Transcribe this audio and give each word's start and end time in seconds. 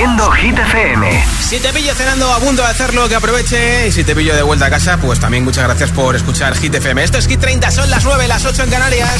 Haciendo 0.00 0.30
Hit 0.30 0.58
FM. 0.58 1.24
Si 1.46 1.60
te 1.60 1.74
pillo 1.74 1.94
cenando 1.94 2.32
a 2.32 2.38
punto 2.38 2.62
de 2.62 2.68
hacerlo, 2.68 3.06
que 3.06 3.16
aproveche. 3.16 3.88
Y 3.88 3.92
si 3.92 4.02
te 4.02 4.14
pillo 4.14 4.34
de 4.34 4.40
vuelta 4.40 4.64
a 4.64 4.70
casa, 4.70 4.96
pues 4.96 5.20
también 5.20 5.44
muchas 5.44 5.64
gracias 5.64 5.90
por 5.90 6.16
escuchar 6.16 6.56
Hit 6.56 6.74
FM. 6.74 7.04
Esto 7.04 7.18
es 7.18 7.26
Hit 7.26 7.38
30, 7.38 7.70
son 7.70 7.90
las 7.90 8.02
9, 8.02 8.26
las 8.26 8.42
8 8.46 8.62
en 8.62 8.70
Canarias. 8.70 9.10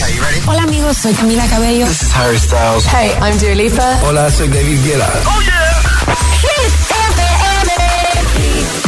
Hola 0.46 0.62
amigos, 0.62 0.96
soy 0.96 1.12
Camila 1.12 1.46
Cabello. 1.48 1.86
This 1.86 2.00
is 2.00 2.16
Harry 2.16 2.38
Styles. 2.38 2.86
Hey, 2.86 3.12
I'm 3.20 3.38
Dua 3.38 3.54
Lipa. 3.54 3.98
Hola, 4.04 4.30
soy 4.30 4.48
David 4.48 4.82
Guetta. 4.82 5.10
¡Oh, 5.26 5.42
yeah! 5.42 5.82
Hit 6.40 6.72
FM. 6.88 7.72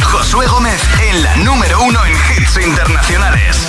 Josué 0.01 0.47
Gómez 0.47 0.81
en 1.11 1.21
la 1.21 1.35
número 1.35 1.79
uno 1.83 1.99
en 2.07 2.13
hits 2.13 2.57
internacionales. 2.57 3.67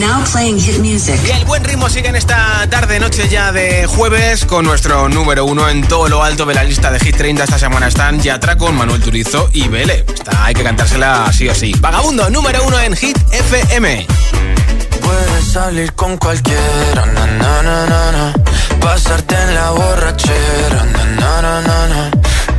Now 0.00 0.24
playing 0.32 0.58
hit 0.58 0.78
music. 0.78 1.20
Y 1.26 1.30
el 1.30 1.44
buen 1.44 1.62
ritmo 1.62 1.90
sigue 1.90 2.08
en 2.08 2.16
esta 2.16 2.66
tarde, 2.70 2.98
noche 2.98 3.28
ya 3.28 3.52
de 3.52 3.86
jueves, 3.86 4.46
con 4.46 4.64
nuestro 4.64 5.10
número 5.10 5.44
uno 5.44 5.68
en 5.68 5.82
todo 5.86 6.08
lo 6.08 6.24
alto 6.24 6.46
de 6.46 6.54
la 6.54 6.64
lista 6.64 6.90
de 6.90 6.98
Hit 6.98 7.18
30 7.18 7.44
esta 7.44 7.58
semana 7.58 7.88
están 7.88 8.18
Yatra 8.18 8.56
con 8.56 8.74
Manuel 8.74 9.02
Turizo 9.02 9.50
y 9.52 9.68
Vele. 9.68 10.06
Está, 10.08 10.46
hay 10.46 10.54
que 10.54 10.62
cantársela 10.62 11.30
sí 11.34 11.50
o 11.50 11.54
sí. 11.54 11.74
Vagabundo, 11.80 12.30
número 12.30 12.64
uno 12.66 12.80
en 12.80 12.96
Hit 12.96 13.18
FM. 13.30 14.06
Puedes 15.02 15.44
salir 15.52 15.92
con 15.92 16.16
cualquiera, 16.16 17.04
na, 17.04 17.26
na, 17.26 17.62
na, 17.62 17.86
na, 17.86 18.34
pasarte 18.80 19.34
en 19.34 19.54
la 19.54 19.70
borrachera, 19.70 20.86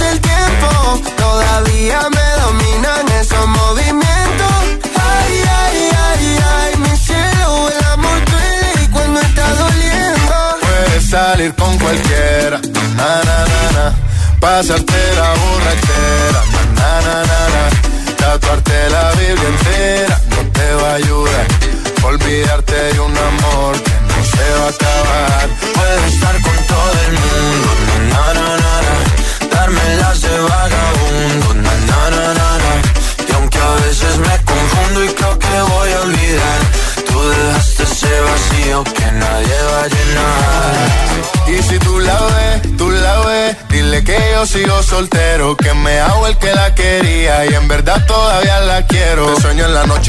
pase 0.00 0.12
el 0.12 0.20
tiempo, 0.20 1.00
todavía 1.16 2.00
me 2.10 2.42
dominan 2.42 3.08
esos 3.20 3.46
movimientos. 3.46 4.54
Ay, 4.96 5.42
ay, 5.62 5.90
ay, 6.08 6.38
ay, 6.56 6.76
mi 6.78 6.96
cielo, 6.96 7.68
el 7.68 7.84
amor 7.86 8.24
duele 8.24 8.90
cuando 8.92 9.20
está 9.20 9.48
doliendo. 9.54 10.34
Puedes 10.60 11.10
salir 11.10 11.54
con 11.54 11.78
cualquiera, 11.78 12.60
na, 12.96 13.22
na, 13.24 13.38
na, 13.52 13.72
na. 13.76 13.94
Pasarte 14.40 15.14
la 15.16 15.28
borrachera, 15.40 16.42
na, 16.76 17.00
na, 17.06 17.14
na, 17.30 17.40
na. 17.54 18.16
Tatuarte 18.16 18.90
la 18.90 19.10
Biblia 19.12 19.48
entera 19.48 20.19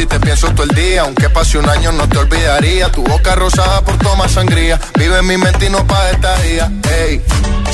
y 0.01 0.05
te 0.05 0.19
pienso 0.19 0.47
todo 0.51 0.63
el 0.63 0.75
día, 0.75 1.01
aunque 1.01 1.29
pase 1.29 1.57
un 1.57 1.69
año 1.69 1.91
no 1.91 2.07
te 2.09 2.17
olvidaría. 2.17 2.91
Tu 2.91 3.03
boca 3.03 3.35
rosada 3.35 3.81
por 3.81 3.97
tomar 3.97 4.29
sangría, 4.29 4.79
vive 4.97 5.19
en 5.19 5.27
mi 5.27 5.37
mente 5.37 5.67
y 5.67 5.69
no 5.69 5.85
pa' 5.85 6.09
esta 6.09 6.35
día. 6.37 6.71
Ey, 6.99 7.21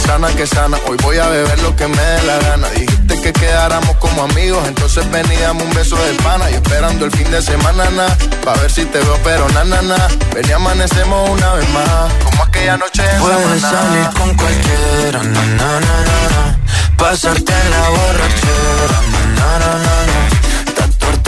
sana 0.05 0.27
que 0.29 0.45
sana, 0.45 0.77
hoy 0.87 0.97
voy 1.03 1.17
a 1.17 1.27
beber 1.27 1.59
lo 1.61 1.75
que 1.75 1.87
me 1.87 2.01
dé 2.01 2.23
la 2.23 2.37
gana. 2.39 2.69
Dijiste 2.69 3.21
que 3.21 3.33
quedáramos 3.33 3.95
como 3.97 4.23
amigos, 4.23 4.61
entonces 4.67 5.09
veníamos 5.09 5.63
un 5.63 5.73
beso 5.73 5.95
de 5.95 6.13
pana 6.15 6.49
y 6.51 6.55
esperando 6.55 7.05
el 7.05 7.11
fin 7.11 7.29
de 7.31 7.41
semana, 7.41 7.89
na, 7.91 8.07
pa' 8.43 8.55
ver 8.55 8.71
si 8.71 8.83
te 8.85 8.99
veo, 8.99 9.19
pero 9.23 9.47
na, 9.49 9.63
na, 9.63 9.81
na. 9.81 10.07
Ven 10.33 10.49
y 10.49 10.51
amanecemos 10.51 11.29
una 11.29 11.53
vez 11.53 11.69
más, 11.69 12.13
como 12.25 12.43
aquella 12.43 12.77
noche 12.77 13.03
en 13.09 13.21
Puedes 13.21 13.61
salir 13.61 14.09
con 14.17 14.35
cualquiera, 14.35 15.23
na, 15.23 15.45
na, 15.45 15.79
na, 15.79 15.79
na, 15.79 16.19
na. 16.35 16.59
Pasarte 16.97 17.53
en 17.53 17.71
la 17.71 17.89
borrachera, 17.89 19.01
na, 19.35 19.59
na, 19.59 19.73
na, 19.77 20.05
na. 20.07 20.46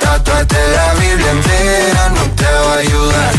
Tatuarte 0.00 0.56
la 0.76 0.94
Biblia 0.94 1.30
entera 1.30 2.08
no 2.16 2.22
te 2.34 2.44
va 2.44 2.74
a 2.74 2.78
ayudar. 2.78 3.32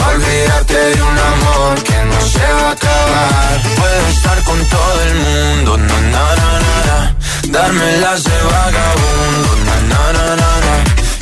a 0.00 0.08
Olvidarte 0.08 0.74
de 0.74 1.02
un 1.02 1.18
amor 1.32 1.82
que 1.82 1.98
no 2.10 2.20
se 2.20 2.46
va 2.58 2.68
a 2.68 2.72
acabar. 2.72 3.62
Puedes 3.76 4.16
estar 4.16 4.42
con 4.44 4.58
todo 4.66 5.02
el 5.08 5.14
mundo, 5.26 5.76
na, 5.78 6.00
na, 6.14 6.26
na, 6.40 6.50
na, 6.64 6.76
na. 6.88 7.16
Darme 7.48 7.96
las 7.98 8.24
de 8.24 8.38
vagabundo, 8.52 9.50
na, 9.66 9.76
na, 9.92 10.12
na, 10.12 10.26
na, 10.36 10.50
na. 10.66 10.74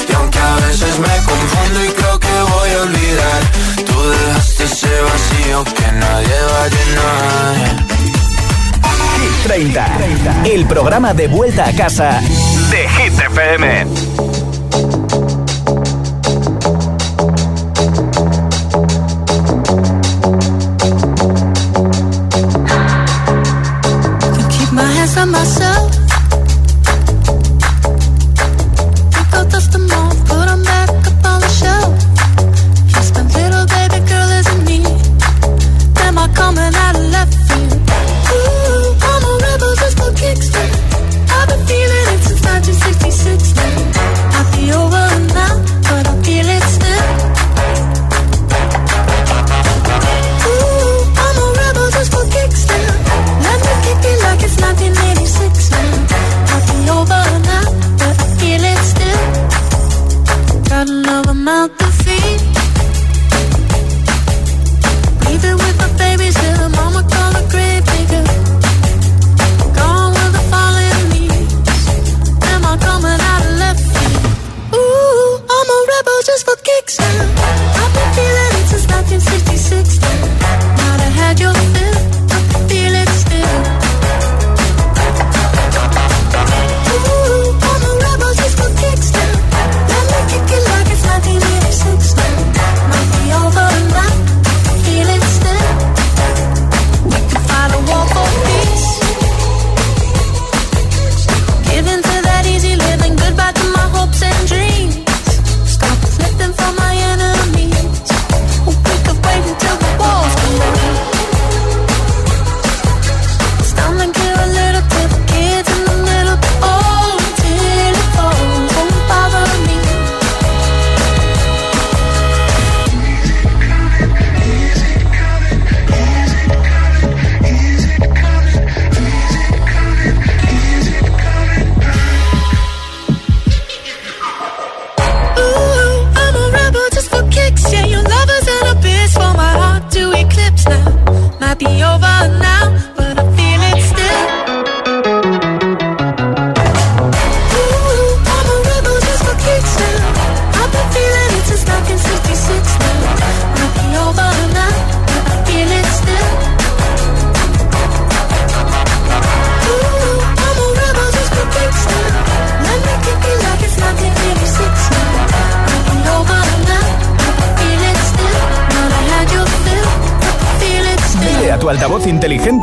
Y 0.09 0.13
aunque 0.15 0.39
a 0.39 0.57
veces 0.67 0.99
me 0.99 1.17
confundo 1.31 1.85
y 1.85 1.89
creo 1.89 2.19
que 2.21 2.35
voy 2.53 2.71
a 2.71 2.83
olvidar, 2.83 3.41
tú 3.87 4.11
dejaste 4.11 4.65
ese 4.65 5.01
vacío 5.03 5.65
que 5.65 5.93
nadie 5.93 6.37
va 6.53 6.65
a 6.65 6.69
llenar. 6.69 7.85
Hit 9.21 9.43
30, 9.45 10.43
el 10.45 10.67
programa 10.67 11.15
de 11.15 11.29
vuelta 11.29 11.69
a 11.69 11.73
casa 11.73 12.21
de 12.71 12.89
Hit 12.89 13.19
FM. 13.19 13.87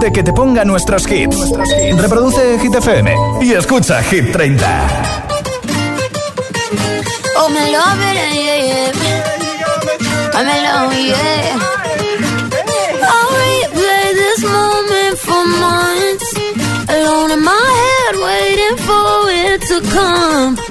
Inteligente 0.01 0.11
que 0.11 0.23
te 0.23 0.33
ponga 0.33 0.65
nuestros 0.65 1.09
hits. 1.09 1.51
Reproduce 1.97 2.59
Hit 2.59 2.75
FM 2.75 3.15
y 3.41 3.53
escucha 3.53 4.01
Hit 4.03 4.31
30. 4.31 4.87
Oh, 7.37 7.49
me 7.49 7.71
love 7.71 8.01
it, 8.01 8.15
yeah, 8.33 8.57
yeah. 8.57 8.91
I'm 10.33 10.47
alone, 10.47 11.05
yeah. 11.05 11.59
I'll 13.03 13.31
replay 13.41 14.13
this 14.13 14.43
moment 14.43 15.17
for 15.17 15.45
months. 15.45 16.33
Alone 16.89 17.31
in 17.31 17.43
my 17.43 17.51
head, 17.51 18.15
waiting 18.15 18.77
for 18.77 19.29
it 19.29 19.61
to 19.67 19.81
come. 19.91 20.70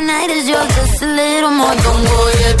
My 0.00 0.06
night 0.06 0.30
is 0.30 0.48
yours? 0.48 0.68
Just 0.76 1.02
a 1.02 1.06
little 1.06 1.50
more. 1.50 1.74
Don't 1.84 2.04
go 2.10 2.18
yet. 2.42 2.58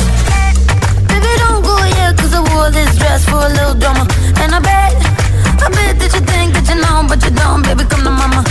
Baby, 1.08 1.32
don't 1.42 1.62
go 1.62 1.76
yet, 1.98 2.16
cause 2.18 2.34
I 2.34 2.40
wore 2.50 2.70
this 2.70 2.90
dress 2.98 3.24
for 3.30 3.40
a 3.48 3.50
little 3.58 3.74
drama. 3.74 4.04
And 4.42 4.54
I 4.54 4.60
bet, 4.68 4.94
I 5.64 5.68
bet 5.76 5.94
that 6.00 6.10
you 6.14 6.22
think 6.32 6.54
that 6.54 6.66
you 6.70 6.80
know, 6.82 7.06
but 7.08 7.22
you 7.24 7.30
don't, 7.30 7.62
baby, 7.62 7.84
come 7.84 8.02
to 8.02 8.10
mama. 8.10 8.42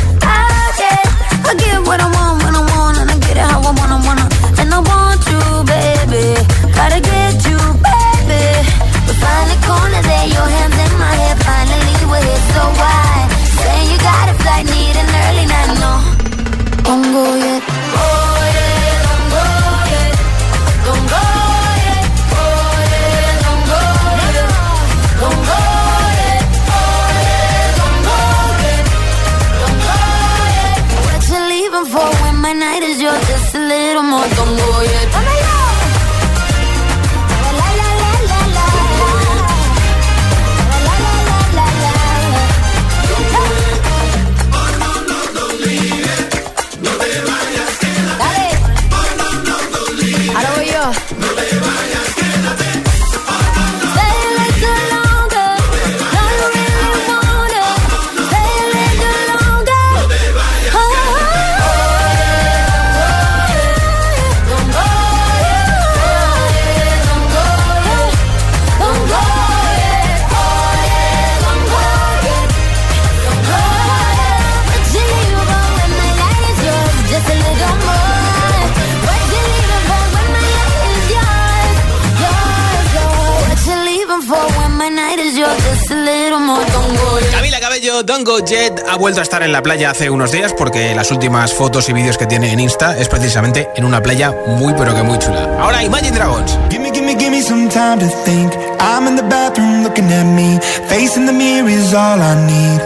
Cabello, 88.37 88.41
Don't 88.41 88.41
Go 88.41 88.45
Jet, 88.45 88.83
ha 88.87 88.97
vuelto 88.97 89.19
a 89.19 89.23
estar 89.23 89.43
en 89.43 89.51
la 89.51 89.61
playa 89.61 89.91
hace 89.91 90.09
unos 90.09 90.31
días 90.31 90.53
porque 90.53 90.93
las 90.95 91.11
últimas 91.11 91.53
fotos 91.53 91.89
y 91.89 91.93
vídeos 91.93 92.17
que 92.17 92.25
tiene 92.25 92.51
en 92.51 92.59
Insta 92.59 92.97
es 92.97 93.07
precisamente 93.09 93.69
en 93.75 93.85
una 93.85 94.01
playa 94.01 94.33
muy 94.47 94.73
pero 94.73 94.93
que 94.95 95.03
muy 95.03 95.17
chula. 95.19 95.47
Ahora 95.59 95.83
Imagine 95.83 96.11
Dragons. 96.11 96.57
Gimme, 96.69 96.91
gimme, 96.91 97.15
gimme 97.17 97.41
some 97.41 97.69
time 97.69 97.99
to 97.99 98.07
think. 98.25 98.53
I'm 98.79 99.07
in 99.07 99.15
the 99.15 99.23
bathroom 99.23 99.83
looking 99.83 100.11
at 100.11 100.25
me. 100.25 100.59
Facing 100.87 101.25
the 101.25 101.33
mirror 101.33 101.69
is 101.69 101.93
all 101.93 102.21
I 102.21 102.35
need. 102.45 102.81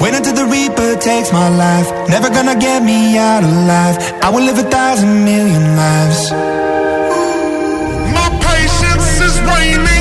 Wait 0.00 0.14
until 0.14 0.34
the 0.34 0.46
Reaper 0.46 0.96
takes 1.00 1.32
my 1.32 1.48
life. 1.48 1.90
Never 2.08 2.30
gonna 2.30 2.56
get 2.56 2.82
me 2.82 3.18
out 3.18 3.42
alive. 3.42 3.96
I 4.22 4.30
will 4.30 4.44
live 4.44 4.58
a 4.58 4.68
thousand 4.70 5.24
million 5.24 5.76
lives. 5.76 6.30
My 8.14 8.28
patience 8.40 9.20
is 9.20 9.40
waning. 9.40 9.95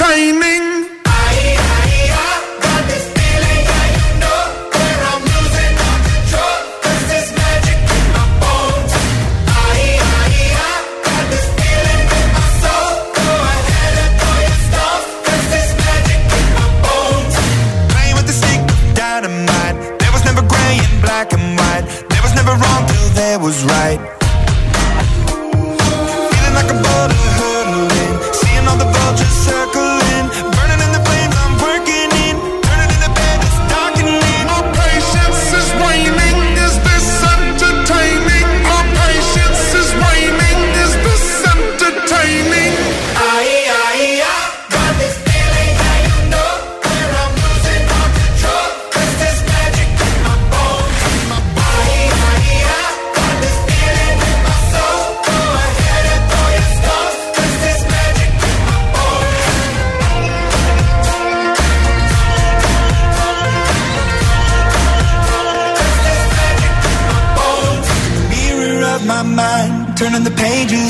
Entertaining? 0.00 0.67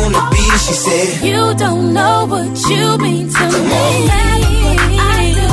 gonna 0.00 0.22
be? 0.30 0.42
She 0.64 0.74
said, 0.84 1.08
You 1.28 1.54
don't 1.54 1.92
know 1.92 2.26
what 2.26 2.52
you 2.70 2.84
mean 2.98 3.28
to 3.28 3.34
Come 3.34 3.68
me. 3.68 3.80
on. 3.80 4.30
I 5.02 5.22
do. 5.38 5.48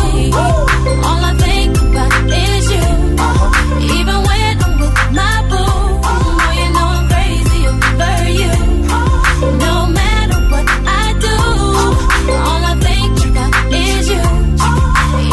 All 1.08 1.22
I 1.30 1.34
think 1.46 1.72
about 1.78 2.14
is 2.46 2.66
you. 2.76 2.88
Uh-huh. 3.26 3.96
Even 3.98 4.18
when 4.28 4.56
I'm 4.66 4.74
with 4.82 4.98
my 5.20 5.36
boo, 5.50 5.72
oh, 6.12 6.52
you 6.60 6.68
know 6.76 6.88
I'm 6.98 7.06
crazy 7.12 7.60
over 7.72 8.18
you. 8.42 8.54
Uh-huh. 8.96 9.52
No 9.66 9.74
matter 10.00 10.40
what 10.52 10.66
I 11.04 11.06
do, 11.26 11.36
uh-huh. 11.38 12.48
all 12.50 12.64
I 12.72 12.74
think 12.88 13.16
about 13.30 13.54
is 13.86 14.06
you. 14.14 14.24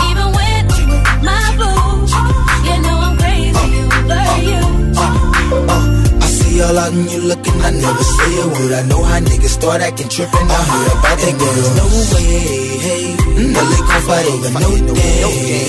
Even 0.09 0.29
when 0.37 0.63
I'm 0.75 0.89
with 0.91 1.09
my 1.29 1.45
boo, 1.59 1.83
you 2.69 2.77
know 2.85 2.97
I'm 3.07 3.15
crazy 3.23 3.71
over 3.87 4.27
you. 4.51 4.63
I 6.23 6.27
see 6.27 6.57
all 6.63 6.79
out 6.79 6.93
and 6.93 7.07
you 7.11 7.21
looking, 7.21 7.34
I 7.65 7.71
never 7.71 8.05
say 8.05 8.33
a 8.41 8.47
word. 8.49 8.73
I 8.73 8.83
know 8.87 9.03
how 9.03 9.19
niggas 9.21 9.55
start 9.59 9.81
acting 9.81 10.09
tripping. 10.09 10.49
I 10.51 10.61
heard 10.71 10.91
about 10.99 11.19
that 11.19 11.35
girl. 11.41 11.55
There's 11.55 11.77
No 11.81 11.87
way, 12.13 12.79
hey. 12.87 13.17
Mm, 13.35 13.51
Well, 13.55 13.67
they 13.73 13.81
gon' 13.89 14.03
fight 14.09 14.27
over 14.33 14.51
no 14.61 14.71
day, 14.95 15.23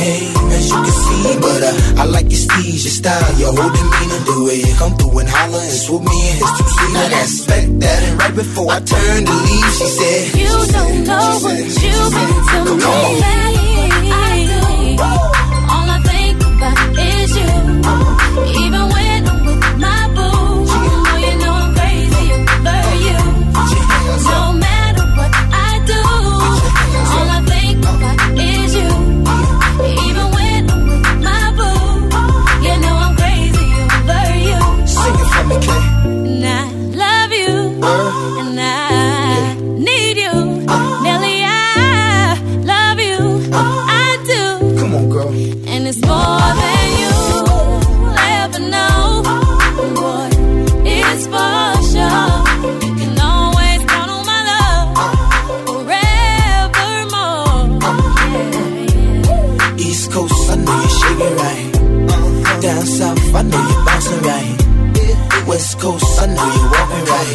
hey. 0.03 0.21
As 0.55 0.69
you 0.69 0.77
can 0.85 0.95
see, 1.03 1.39
but 1.41 1.61
uh, 1.63 2.01
I 2.01 2.03
like 2.05 2.29
your 2.29 2.39
steez, 2.45 2.83
your 2.85 2.95
style, 2.99 3.33
your 3.39 3.51
whole 3.57 3.71
demeanor, 3.73 4.21
the 4.29 4.35
way 4.45 4.57
you 4.61 4.73
come 4.77 4.93
through 4.97 5.19
and 5.19 5.29
holler 5.29 5.59
and 5.59 5.71
swoop 5.83 6.03
me 6.03 6.15
in 6.29 6.35
his 6.37 6.51
two 6.57 6.67
seat. 6.75 6.93
Now 6.93 7.07
that's 7.09 7.45
back 7.47 7.65
that, 7.81 7.99
and 8.07 8.15
right 8.19 8.35
before 8.35 8.69
I 8.71 8.79
turned 8.79 9.25
to 9.27 9.33
leave, 9.33 9.71
she 9.77 9.87
said, 9.97 10.21
You 10.37 10.51
don't 10.71 10.97
know 11.09 11.25
what 11.41 11.57
you 11.57 12.03
mean 12.15 12.41
to 12.45 12.59
Come 12.61 12.77
me. 12.77 12.83
on. 12.85 13.23
I 14.13 14.37
do. 14.51 14.61
All 15.73 15.87
I 15.89 15.99
think 16.05 16.37
about 16.43 16.77
is 16.95 17.31
you. 17.35 17.51
Even 18.63 18.84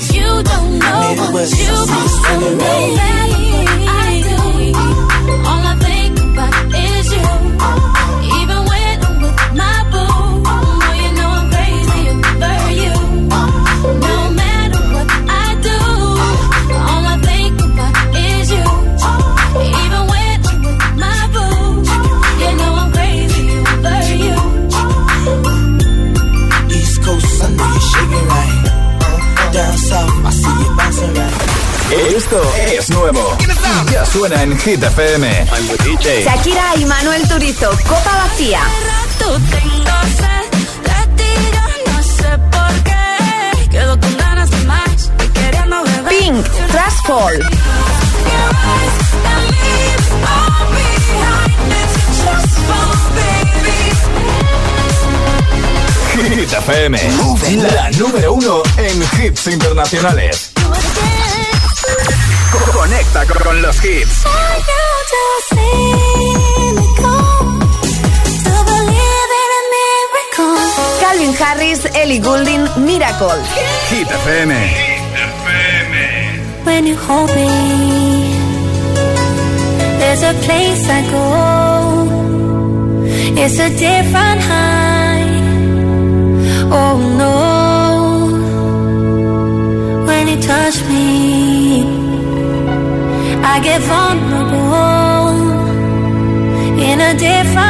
You 0.01 0.43
don't 0.43 0.79
know 0.79 1.31
what 1.31 1.51
you 1.51 1.77
put 1.87 2.43
on 2.43 2.57
me. 2.57 3.50
Suena 34.13 34.43
en 34.43 34.59
Hit 34.59 34.83
FM. 34.83 35.47
Shakira 36.25 36.77
y 36.77 36.85
Manuel 36.85 37.29
Turizo, 37.29 37.71
Copa 37.87 38.17
Vacía. 38.17 38.61
Tú 39.19 39.25
tengo 39.25 39.97
sed 40.17 40.51
de 40.83 41.17
ti, 41.17 41.33
yo 41.53 41.93
no 41.93 42.03
sé 42.03 42.39
por 42.51 42.83
qué. 42.83 43.71
Quedo 43.71 44.01
con 44.01 44.17
ganas 44.17 44.51
de 44.51 44.57
más 44.65 45.11
y 45.25 45.29
queriendo 45.29 45.83
beber. 45.85 46.09
Pink, 46.09 46.45
Trash 46.71 46.95
Fall. 47.07 47.41
Hit 56.15 56.53
FM. 56.53 56.99
La 57.75 57.91
número 57.93 58.33
uno 58.35 58.63
en 58.77 59.25
hits 59.25 59.47
internacionales. 59.47 60.50
Conecta 62.81 63.27
con 63.27 63.61
los 63.61 63.77
hits. 63.85 64.25
Calvin 70.99 71.35
Harris, 71.39 71.85
Ellie 71.95 72.21
Goulding, 72.21 72.67
Miracle. 72.87 73.39
Hit 73.91 74.09
FM. 74.09 74.53
When 76.65 76.87
you 76.87 76.97
hold 76.97 77.29
me, 77.35 77.49
there's 79.99 80.23
a 80.23 80.33
place 80.47 80.89
I 80.89 81.03
go. 81.11 81.27
It's 83.43 83.59
a 83.59 83.69
different 83.69 84.41
high. 84.51 84.81
Oh 86.73 86.97
no, 87.19 87.30
I 93.43 93.59
get 93.61 93.81
vulnerable 93.81 95.31
in 96.79 97.01
a 97.01 97.13
different 97.19 97.70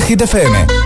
de 0.00 0.02
Hit 0.02 0.22
FM. 0.22 0.85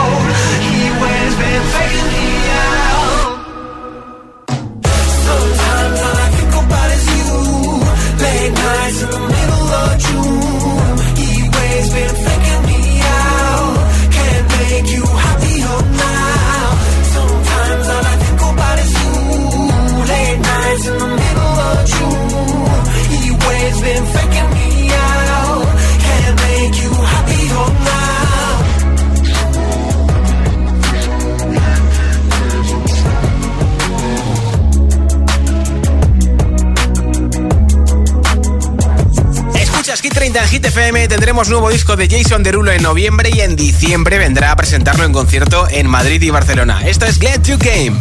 30 40.31 40.43
en 40.45 40.49
Hit 40.49 40.65
FM 40.65 41.07
tendremos 41.09 41.49
nuevo 41.49 41.69
disco 41.69 41.97
de 41.97 42.07
Jason 42.07 42.41
Derulo 42.41 42.71
en 42.71 42.81
noviembre 42.81 43.31
y 43.33 43.41
en 43.41 43.57
diciembre 43.57 44.17
vendrá 44.17 44.51
a 44.51 44.55
presentarlo 44.55 45.03
en 45.03 45.11
concierto 45.11 45.67
en 45.69 45.87
Madrid 45.87 46.21
y 46.21 46.29
Barcelona. 46.29 46.85
Esto 46.85 47.05
es 47.05 47.19
Glad 47.19 47.41
You 47.43 47.57
Came. 47.57 47.97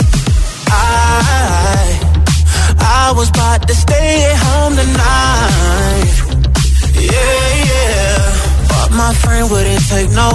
Yeah, 6.94 7.64
yeah. 7.64 8.32
But 8.68 8.92
my 8.92 9.12
friend 9.14 9.50
wouldn't 9.50 9.88
take 9.88 10.10
no. 10.10 10.30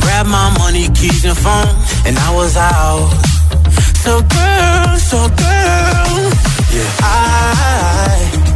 Grab 0.00 0.26
my 0.26 0.50
money, 0.58 0.88
keys 0.90 1.24
and 1.24 1.36
phone, 1.36 1.68
and 2.04 2.18
I 2.18 2.30
was 2.34 2.56
out. 2.58 3.08
So 4.04 4.20
girl, 4.20 4.98
so 4.98 5.28
girl. 5.28 6.30
Yeah, 6.72 6.90
I 7.00 8.47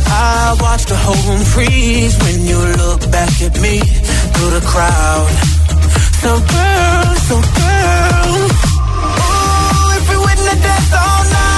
I 0.09 0.57
watched 0.61 0.88
the 0.88 0.98
whole 1.05 1.22
room 1.29 1.44
freeze 1.55 2.14
when 2.25 2.37
you 2.51 2.59
look 2.83 3.03
back 3.11 3.35
at 3.48 3.55
me 3.64 3.77
through 4.33 4.53
the 4.59 4.64
crowd. 4.72 5.31
So 6.22 6.31
girl, 6.57 7.09
so 7.29 7.37
girl. 7.61 8.33
Ooh, 9.25 9.96
if 9.98 10.05
we 10.11 10.16
win 10.27 10.40
the 10.51 10.57
death 10.66 10.94
all 11.05 11.25
night. 11.37 11.52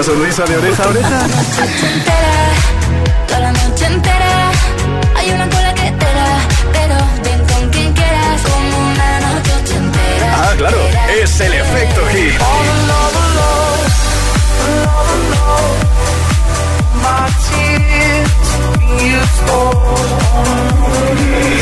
Esa 0.00 0.10
sonrisa 0.10 0.44
de 0.44 0.56
oreja 0.56 0.82
a 0.82 0.88
oreja? 0.88 1.26
Toda 3.28 3.38
la 3.38 3.52
noche 3.52 3.86
entera 3.86 4.50
hay 5.14 5.30
una 5.30 5.48
cola 5.48 5.72
que 5.72 5.82
te 5.82 6.04
da, 6.04 6.38
pero 6.72 6.96
ven 7.22 7.38
con 7.46 7.70
quien 7.70 7.92
quieras 7.92 8.40
como 8.42 8.90
una 8.90 9.20
noche 9.20 9.76
entera. 9.76 10.34
Ah, 10.36 10.54
claro, 10.58 10.78
es 11.22 11.40
el 11.40 11.52
efecto 11.52 12.00
hit. 12.08 12.34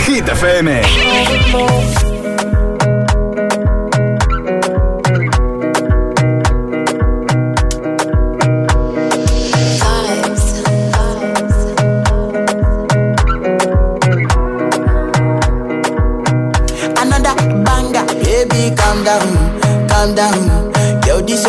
Hit 0.07 0.29
FM. 0.29 2.22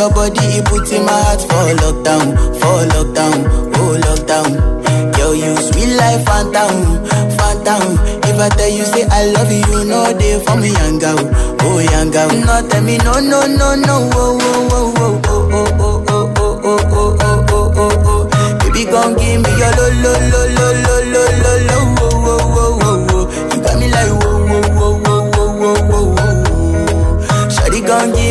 Body, 0.10 0.60
it 0.60 0.66
puts 0.66 0.92
in 0.92 1.06
my 1.06 1.12
heart 1.12 1.42
for 1.42 1.66
lockdown, 1.82 2.36
for 2.60 2.86
lockdown, 2.94 3.46
oh 3.78 3.98
lockdown. 4.06 5.18
Yo, 5.18 5.32
you 5.34 5.56
sweet 5.58 5.96
life, 5.96 6.26
phantom, 6.26 7.04
phantom. 7.38 7.98
If 8.24 8.40
I 8.40 8.50
tell 8.50 8.70
you 8.70 8.86
say 8.86 9.06
I 9.10 9.26
love 9.32 9.52
you, 9.52 9.86
know 9.86 10.14
they 10.14 10.40
for 10.44 10.56
me, 10.58 10.70
young 10.72 11.00
girl, 11.00 11.20
oh 11.62 11.80
young 11.80 12.12
girl. 12.12 12.30
No, 12.30 12.68
tell 12.68 12.82
me 12.84 12.98
no, 12.98 13.20
no, 13.20 13.46
no, 13.48 13.76
no, 13.76 14.10
oh, 14.14 14.40
oh, 14.42 14.70
oh, 14.72 14.94
oh, 14.96 15.22
oh, 15.26 15.68
oh, 15.68 16.04
oh, 16.08 16.34
oh, 16.38 16.58
oh, 16.58 16.82
oh, 16.92 17.18
oh, 17.18 17.18
oh, 17.22 17.46
oh, 17.50 17.74
oh, 17.78 18.30
oh. 18.34 18.58
Baby, 18.60 18.86
gon' 18.86 19.16
give 19.16 19.42
me 19.42 19.50
your 19.60 19.72
lo, 19.78 19.86
lo, 20.04 20.14
lo, 20.32 20.42
lo, 20.58 20.68
lo, 20.84 20.96
lo, 21.14 21.24
lo, 21.44 21.54
lo, 21.68 21.78
oh, 21.78 21.96
oh, 22.00 22.10
oh, 22.12 22.13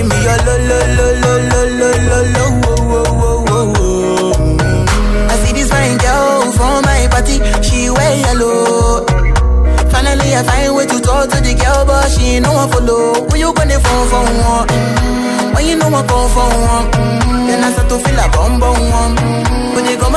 give 0.03 0.11
me 0.11 0.25
your 0.25 0.39
lo, 0.47 0.55
lo, 0.69 0.79
lo, 0.97 1.07
lo, 1.23 1.33
lo 1.51 1.89
lo, 2.11 2.19
lo, 2.35 2.45
oh, 2.67 2.83
oh, 2.83 3.45
oh, 3.49 3.73
oh. 3.79 4.57
I 5.31 5.35
see 5.45 5.53
this 5.53 5.69
fine 5.71 5.99
girl 5.99 6.53
from 6.53 6.83
my 6.83 7.07
party, 7.11 7.39
she 7.63 7.91
wear 7.91 8.17
yellow. 8.19 9.07
Finally, 9.91 10.35
I 10.35 10.43
find 10.43 10.75
way 10.75 10.87
to 10.87 11.01
talk 11.01 11.29
to 11.31 11.39
the 11.41 11.55
girl, 11.55 11.85
but 11.87 12.11
she 12.11 12.41
no 12.41 12.53
one 12.53 12.71
follow. 12.71 13.27
When 13.29 13.41
you 13.41 13.53
gonna 13.55 13.79
phone 13.79 14.09
for 14.09 14.25
one? 14.25 14.67
Mm-hmm. 14.69 15.55
When 15.55 15.67
you 15.67 15.77
know 15.77 15.89
I 15.89 16.03
come 16.07 16.29
for 16.35 16.49
one? 16.51 16.87
Mm-hmm. 16.91 17.47
Then 17.47 17.65
I 17.65 17.73
start 17.73 17.89
to 17.91 17.99
feel 17.99 18.19
a 18.19 18.27
bum 18.35 18.61
bum 18.61 18.81
one. 18.91 19.17
Mm-hmm. 19.17 19.75
When 19.75 19.85
you 19.87 19.97
go 19.99 20.13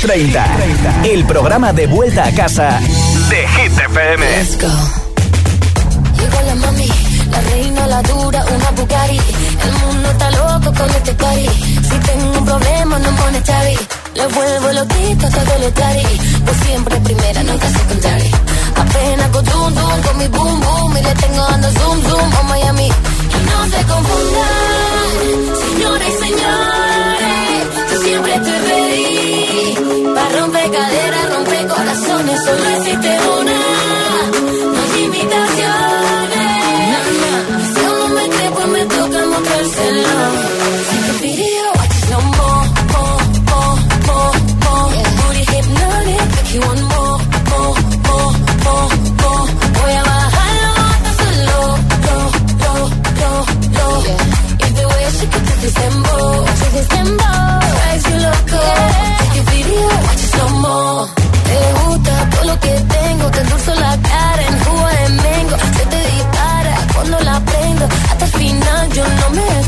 30, 0.00 0.46
el 1.04 1.24
programa 1.24 1.72
de 1.72 1.88
vuelta 1.88 2.24
a 2.24 2.32
casa 2.32 2.78
de 3.30 3.48
Hit 3.48 3.72
FM. 3.72 4.26
Let's 4.30 4.56
go. 4.60 4.68
Llegó 6.18 6.40
la 6.46 6.54
mami, 6.54 6.88
la 7.30 7.40
reina, 7.40 7.86
la 7.88 8.02
dura, 8.02 8.44
una 8.44 8.70
Bugatti. 8.70 9.20
El 9.64 9.72
mundo 9.86 10.10
está 10.10 10.30
loco 10.30 10.72
con 10.72 10.90
este 10.90 11.14
party. 11.14 11.48
Si 11.82 11.98
tengo 12.06 12.38
un 12.38 12.44
problema, 12.44 12.98
no 13.00 13.10
pone 13.16 13.42
chavi. 13.42 13.76
Le 14.14 14.26
vuelvo 14.28 14.72
loquito 14.72 15.28
todo 15.30 15.58
lo 15.58 15.72
tari. 15.72 16.20
Pues 16.44 16.56
siempre 16.64 16.96
primera, 17.00 17.42
nunca 17.42 17.68
secondary. 17.68 18.30
Apenas 18.76 19.28
con 19.30 19.46
zoom, 19.46 19.74
zoom, 19.74 20.02
con 20.02 20.18
mi 20.18 20.28
boom, 20.28 20.60
boom. 20.60 20.96
Y 20.96 21.02
le 21.02 21.14
tengo 21.14 21.44
dando 21.50 21.70
zoom, 21.72 22.02
zoom 22.02 22.36
a 22.36 22.42
Miami. 22.44 22.86
Y 22.86 23.40
no 23.50 23.64
se 23.64 23.84
confundan, 23.84 25.08
señores 25.66 26.14
señores. 26.20 27.47
Estoy 28.38 28.58
ready. 28.70 30.14
Para 30.14 30.28
romper 30.40 30.70
caderas, 30.70 31.34
romper 31.34 31.66
corazones. 31.66 32.44
Solo 32.44 32.68
existe 32.76 33.10
una. 33.40 33.58
No 34.74 34.80
hay 34.82 35.04
imitaciones. 35.04 36.48
Si 37.74 37.80
no 37.82 38.08
me 38.08 38.28
cree, 38.28 38.50
pues 38.50 38.66
me 38.68 38.84
toca 38.86 39.26
mostrárselo. 39.26 40.57
te 63.30 63.40
endulzo 63.40 63.74
la 63.74 63.96
cara 64.02 64.42
en 64.46 64.64
jugo 64.64 64.86
de 64.86 65.08
mango. 65.22 65.56
Se 65.76 65.86
te 65.86 66.00
dispara 66.12 66.74
cuando 66.94 67.20
la 67.20 67.40
prendo. 67.40 67.88
Hasta 68.10 68.24
el 68.24 68.32
final 68.32 68.92
yo 68.92 69.04
no 69.20 69.30
me 69.30 69.67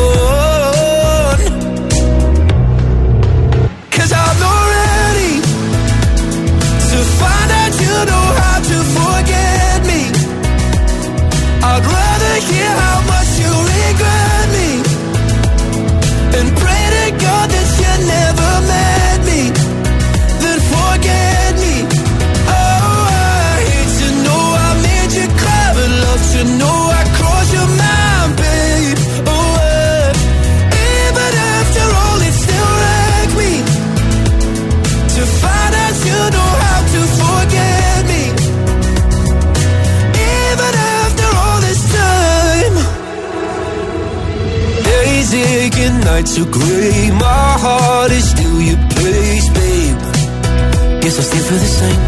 guess 51.11 51.19
I 51.19 51.23
still 51.29 51.45
feel 51.49 51.61
the 51.67 51.73
same. 51.81 52.01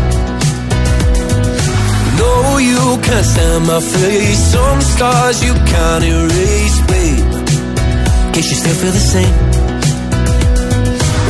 No, 2.22 2.58
you 2.58 2.84
can't 3.06 3.26
stand 3.26 3.68
my 3.68 3.80
face. 3.80 4.40
Some 4.54 4.82
scars 4.82 5.44
you 5.44 5.54
can't 5.72 6.04
erase, 6.04 6.80
babe. 6.92 7.28
Guess 8.34 8.48
you 8.52 8.58
still 8.64 8.78
feel 8.82 8.94
the 9.00 9.06
same. 9.16 9.36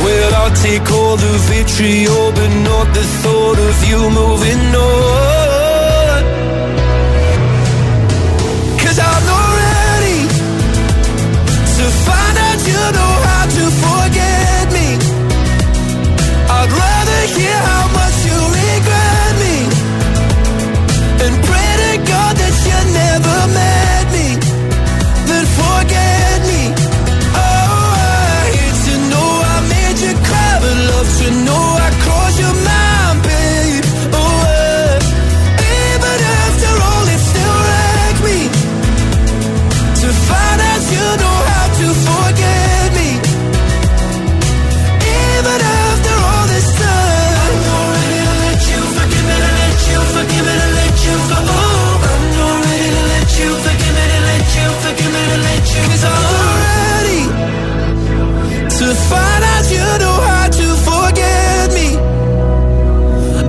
Well, 0.04 0.30
I'll 0.40 0.56
take 0.68 0.86
all 0.98 1.16
the 1.16 1.34
vitriol, 1.50 2.32
but 2.38 2.50
not 2.70 2.86
the 2.98 3.04
thought 3.22 3.58
of 3.68 3.76
you 3.90 4.00
moving 4.20 4.62
on. 4.74 6.22
i 8.86 9.06
I'm 9.06 9.24
not 9.32 9.48
ready 9.62 10.20
to 11.78 11.84
find 12.06 12.36
out 12.46 12.60
you 12.70 12.82
know 12.96 13.14
how. 13.26 13.43
make 17.26 17.38
it 17.38 17.50
how 17.64 17.88
much 17.94 18.03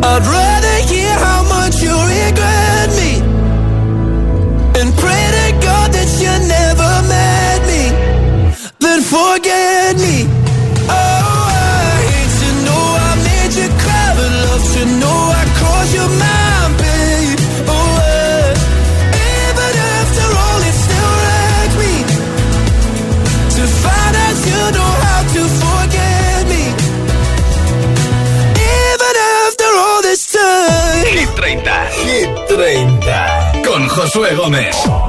I'd 0.07 0.25
rather 0.25 0.93
hear 0.93 1.11
how 1.19 1.43
much 1.43 1.81
you 1.81 1.91
regret 1.91 2.54
Josué 34.05 34.35
Gómez. 34.35 35.04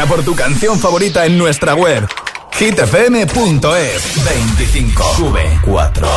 Vota 0.00 0.14
por 0.14 0.24
tu 0.24 0.34
canción 0.34 0.78
favorita 0.78 1.26
en 1.26 1.36
nuestra 1.36 1.74
web 1.74 2.08
hitfm.es 2.58 4.24
25 4.24 5.14
sube 5.14 5.60
4 5.66 6.08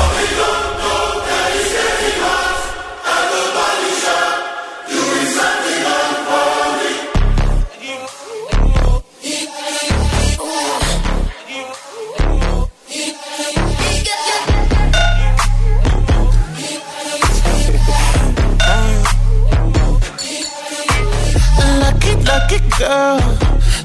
Girl. 22.80 23.33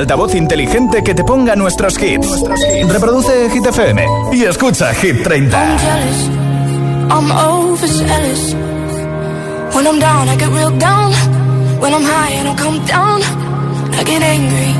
altavoz 0.00 0.34
inteligente 0.34 1.02
que 1.02 1.14
te 1.14 1.22
ponga 1.24 1.54
nuestros 1.54 2.00
hits. 2.02 2.42
Reproduce 2.88 3.50
Hit 3.50 3.66
FM 3.66 4.06
y 4.32 4.44
escucha 4.44 4.94
Hit 4.94 5.22
30. 5.22 5.58
I'm 5.58 5.78
jealous, 5.78 6.20
I'm 7.10 7.30
overzealous. 7.30 8.54
When 9.74 9.86
I'm 9.86 10.00
down, 10.00 10.28
I 10.28 10.36
get 10.36 10.48
real 10.48 10.70
down. 10.78 11.12
When 11.80 11.92
I'm 11.92 12.02
high, 12.02 12.40
I 12.40 12.44
don't 12.44 12.58
come 12.58 12.80
down. 12.86 13.20
I 13.92 14.02
get 14.04 14.22
angry, 14.22 14.72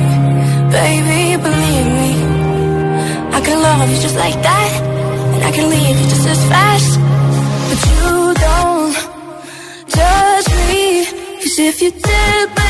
baby, 0.71 1.37
believe 1.37 1.87
me. 1.99 2.11
I 3.31 3.41
can 3.41 3.61
love 3.61 3.89
you 3.91 4.01
just 4.01 4.15
like 4.15 4.41
that. 4.41 4.71
And 5.35 5.43
I 5.43 5.51
can 5.51 5.69
leave 5.69 6.01
you 6.01 6.07
just 6.09 6.27
as 6.27 6.43
fast. 6.49 6.99
But 7.69 7.79
you 7.89 8.33
don't 8.47 8.95
judge 9.87 10.49
me. 10.67 11.05
Cause 11.41 11.59
if 11.59 11.81
you 11.81 11.91
did, 11.91 12.60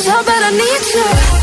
was 0.00 0.08
all, 0.08 0.24
but 0.24 0.42
I 0.42 0.50
need 0.50 0.94
you. 0.94 1.39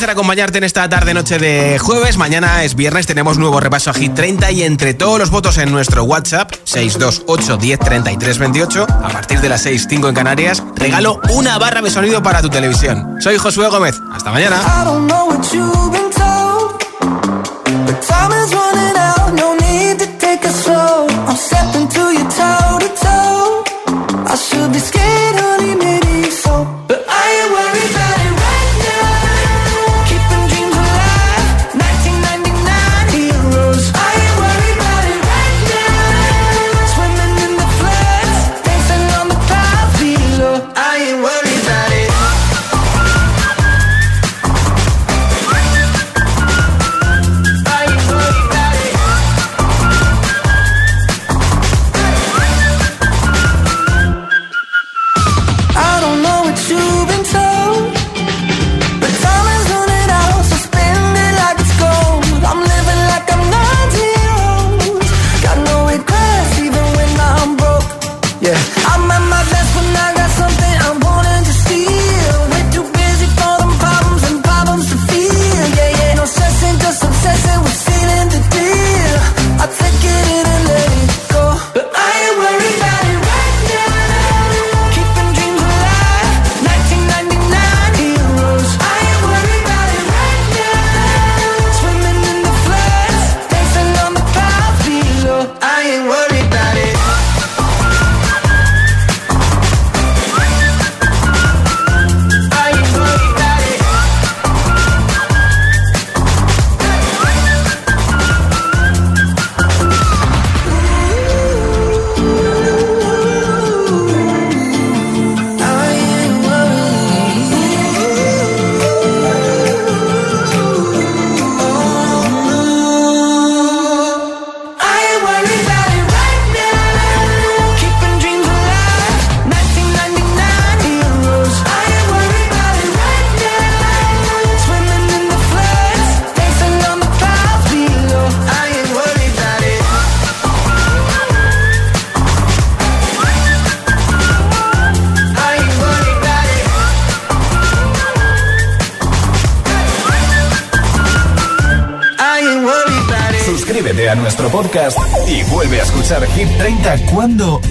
Placer 0.00 0.10
acompañarte 0.10 0.56
en 0.56 0.64
esta 0.64 0.88
tarde-noche 0.88 1.38
de 1.38 1.78
jueves. 1.78 2.16
Mañana 2.16 2.64
es 2.64 2.74
viernes, 2.74 3.06
tenemos 3.06 3.36
nuevo 3.36 3.60
repaso 3.60 3.90
a 3.90 3.92
Hit 3.92 4.14
30 4.14 4.50
y 4.52 4.62
entre 4.62 4.94
todos 4.94 5.18
los 5.18 5.28
votos 5.28 5.58
en 5.58 5.70
nuestro 5.70 6.04
WhatsApp, 6.04 6.50
628 6.64 7.58
10 7.58 7.78
33 7.78 8.38
28, 8.38 8.86
a 8.88 9.08
partir 9.10 9.42
de 9.42 9.50
las 9.50 9.66
6.05 9.66 10.08
en 10.08 10.14
Canarias, 10.14 10.62
regalo 10.74 11.20
una 11.34 11.58
barra 11.58 11.82
de 11.82 11.90
sonido 11.90 12.22
para 12.22 12.40
tu 12.40 12.48
televisión. 12.48 13.16
Soy 13.20 13.36
Josué 13.36 13.68
Gómez. 13.68 14.00
Hasta 14.10 14.30
mañana. 14.32 14.62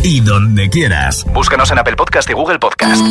Y 0.03 0.21
donde 0.21 0.69
quieras. 0.69 1.25
Búscanos 1.33 1.71
en 1.71 1.79
Apple 1.79 1.95
Podcast 1.95 2.29
y 2.29 2.33
Google 2.33 2.59
Podcast. 2.59 3.03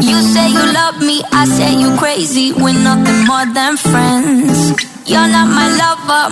You 0.00 0.20
say 0.34 0.50
you 0.50 0.64
love 0.72 1.00
me, 1.00 1.22
I 1.32 1.46
say 1.46 1.74
you 1.74 1.96
crazy. 1.96 2.52
We're 2.52 2.72
nothing 2.74 3.24
more 3.26 3.46
than 3.54 3.76
friends. 3.76 3.93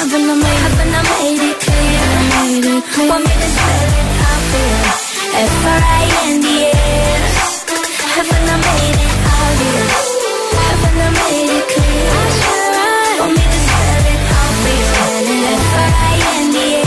Haven't 0.00 0.28
I 0.28 0.34
made, 0.34 0.60
haven't 0.64 0.92
I 0.92 1.02
made 1.10 1.40
it 1.50 1.56
clear? 1.64 2.04
Want 3.08 3.24
me 3.24 3.32
to 3.32 3.48
spell 3.54 3.90
it 4.00 4.08
obvious? 4.30 4.98
F-R-I-N-D-S. 5.56 7.34
Haven't 8.16 8.48
I 8.48 8.56
made 8.66 8.98
it? 9.00 9.12
Haven't 10.60 11.00
I 11.00 11.08
made 11.20 11.52
it 11.58 11.64
clear? 11.72 12.12
Want 13.20 13.32
me 13.36 13.44
to 13.44 13.58
spell 13.66 14.04
it 14.12 14.20
obvious? 14.40 14.96
F-R-I-N-D-S. 15.60 16.84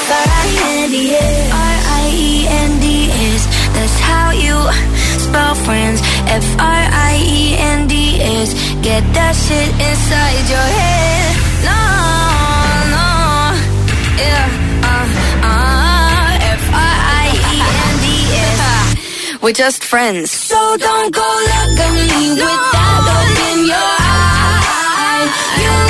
F-R-I-N-D-S. 0.00 1.36
R-I-E-N-D-S. 1.70 3.42
That's 3.76 3.98
how 4.08 4.26
you 4.32 4.56
spell 5.20 5.54
friends. 5.66 6.00
F-R-I-E-N-D-S. 6.28 7.48
Get 8.82 9.02
that 9.16 9.34
shit 9.36 9.70
inside 9.80 10.44
your 10.52 10.68
head. 10.80 11.33
We're 19.44 19.52
just 19.52 19.84
friends. 19.84 20.30
So 20.30 20.56
don't 20.78 21.14
go 21.14 21.20
look 21.20 21.78
at 21.78 21.92
me 21.92 22.30
with 22.30 22.62
that 22.72 22.96
look 23.04 23.38
in 23.52 23.66
your 23.68 23.92
eye. 24.00 25.28
You 25.60 25.83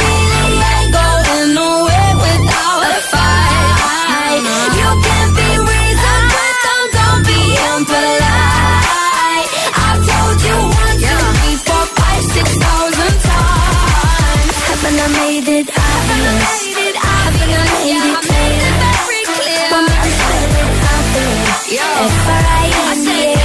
If 22.06 22.28
I, 22.28 22.70
I 22.90 22.94
say 22.94 23.43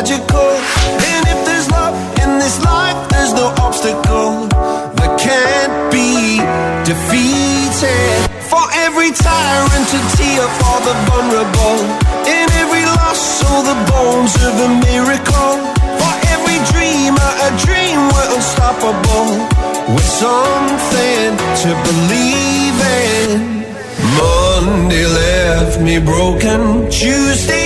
magical. 0.00 0.50
And 1.12 1.22
if 1.28 1.38
there's 1.44 1.68
love 1.70 1.94
in 2.24 2.38
this 2.38 2.56
life, 2.64 2.96
there's 3.10 3.34
no 3.34 3.52
obstacle 3.60 4.48
that 4.96 5.12
can't 5.20 5.76
be 5.92 6.40
defeated. 6.88 8.16
For 8.48 8.64
every 8.86 9.12
tyrant 9.12 9.84
to 9.92 10.00
tear 10.16 10.44
for 10.60 10.78
the 10.88 10.94
vulnerable. 11.04 11.80
In 12.24 12.46
every 12.62 12.84
loss, 12.96 13.20
so 13.40 13.50
the 13.70 13.76
bones 13.92 14.34
of 14.48 14.54
a 14.66 14.70
miracle. 14.88 15.54
For 16.00 16.14
every 16.32 16.58
dreamer, 16.72 17.30
a 17.48 17.50
dream 17.64 17.98
we're 18.12 18.30
unstoppable. 18.36 19.28
With 19.92 20.10
something 20.24 21.28
to 21.62 21.70
believe 21.88 22.78
in. 23.04 23.28
Monday 24.16 25.04
left 25.04 25.80
me 25.80 25.98
broken. 25.98 26.88
Tuesday 26.88 27.59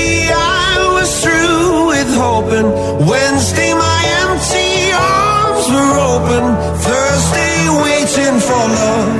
hoping. 2.34 2.68
Wednesday 3.06 3.72
my 3.86 4.00
empty 4.22 4.70
arms 4.90 5.66
were 5.74 5.94
open. 6.12 6.44
Thursday 6.88 7.56
waiting 7.86 8.36
for 8.48 8.64
love, 8.78 9.10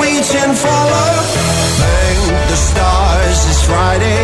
waiting 0.00 0.52
for 0.62 0.78
love. 0.94 1.26
Thank 1.82 2.22
the 2.50 2.58
stars 2.68 3.38
it's 3.50 3.62
Friday. 3.66 4.21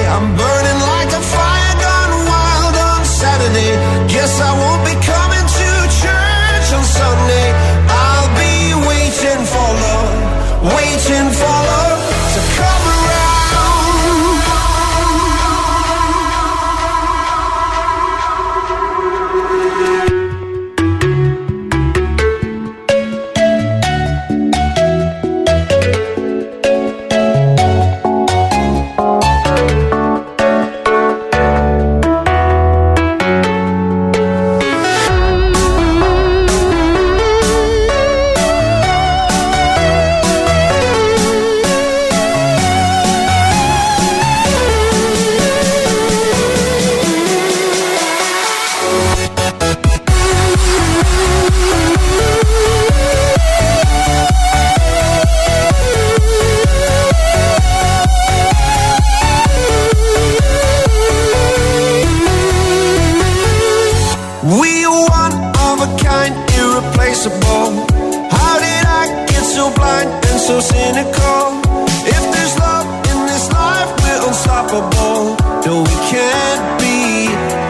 So 70.61 70.75
cynical? 70.75 71.61
If 72.07 72.23
there's 72.35 72.59
love 72.59 72.87
in 73.11 73.19
this 73.27 73.51
life, 73.53 73.91
we're 74.03 74.23
unstoppable. 74.29 75.37
No, 75.67 75.83
we 75.83 75.97
can't 76.11 76.65
be 76.81 77.29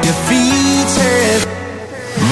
defeated. 0.09 1.41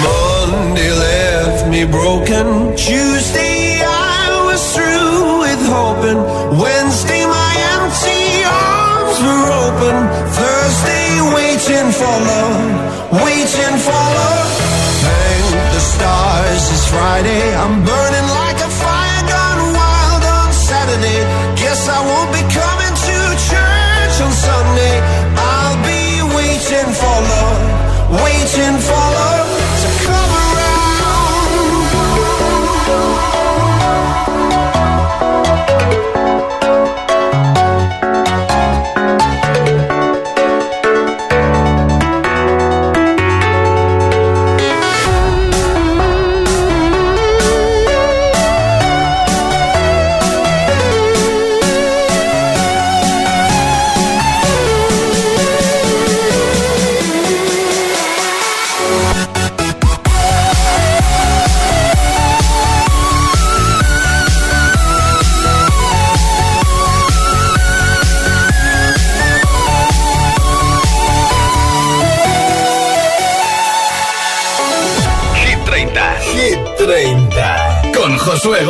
Monday 0.05 0.91
left 0.93 1.69
me 1.69 1.85
broken. 1.85 2.77
Tuesday 2.77 3.83
I 3.85 4.45
was 4.49 4.63
through 4.75 5.41
with 5.45 5.63
hoping. 5.77 6.21
Wednesday 6.63 7.25
my 7.27 7.53
empty 7.75 8.45
arms 8.45 9.17
were 9.27 9.49
open. 9.65 9.97
Thursday 10.41 11.09
waiting 11.37 11.89
for 12.01 12.17
love, 12.31 13.23
waiting 13.25 13.77
for 13.87 14.05
love. 14.21 14.51
Thank 15.05 15.49
the 15.75 15.81
stars 15.81 16.63
it's 16.75 16.89
Friday. 16.89 17.55
I'm 17.55 17.85
burning 17.85 18.06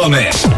Gómez. 0.07 0.56